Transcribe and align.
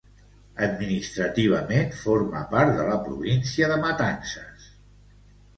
Administrativament, 0.67 1.93
forma 1.99 2.41
part 2.55 2.73
de 2.81 2.89
la 2.89 2.97
província 3.05 3.71
de 3.73 3.79
Matanzas. 3.85 4.69